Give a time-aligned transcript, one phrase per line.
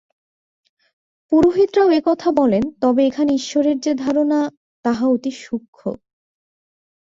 [1.31, 4.39] পুরোহিতরাও এ কথা বলেন, তবে এখানে ঈশ্বরের যে ধারণা,
[4.85, 5.85] তাহা অতি সূক্ষ্ম।